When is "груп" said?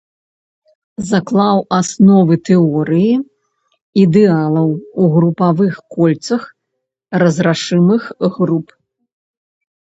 8.41-8.67